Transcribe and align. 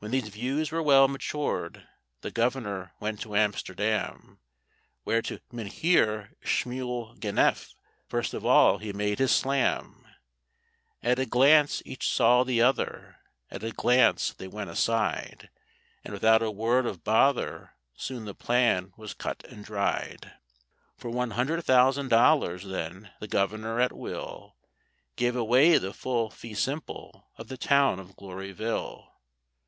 When 0.00 0.10
these 0.10 0.28
views 0.28 0.70
were 0.70 0.82
well 0.82 1.08
matured 1.08 1.88
the 2.20 2.30
Governor 2.30 2.92
went 3.00 3.22
to 3.22 3.34
Amsterdam, 3.34 4.38
Where 5.04 5.22
to 5.22 5.40
Mynheer 5.50 6.36
Schmuel 6.44 7.18
Ganef 7.18 7.74
first 8.06 8.34
of 8.34 8.44
all 8.44 8.76
he 8.76 8.92
made 8.92 9.18
his 9.18 9.34
slam: 9.34 10.06
At 11.02 11.18
a 11.18 11.24
glance 11.24 11.80
each 11.86 12.06
"saw" 12.06 12.44
the 12.44 12.60
other—at 12.60 13.64
a 13.64 13.70
glance 13.70 14.34
they 14.34 14.46
went 14.46 14.68
aside, 14.68 15.48
And 16.04 16.12
without 16.12 16.42
a 16.42 16.50
word 16.50 16.84
of 16.84 17.02
bother 17.02 17.72
soon 17.96 18.26
the 18.26 18.34
plan 18.34 18.92
was 18.98 19.14
cut 19.14 19.42
and 19.48 19.64
dried. 19.64 20.34
For 20.98 21.08
one 21.08 21.30
hundred 21.30 21.62
thousand 21.64 22.08
dollars 22.08 22.64
then 22.64 23.10
the 23.20 23.26
Governor 23.26 23.80
at 23.80 23.96
will 23.96 24.54
Gave 25.16 25.34
away 25.34 25.78
the 25.78 25.94
full 25.94 26.28
fee 26.28 26.52
simple 26.52 27.30
of 27.38 27.48
the 27.48 27.56
town 27.56 27.98
of 27.98 28.14
Gloryville. 28.16 29.08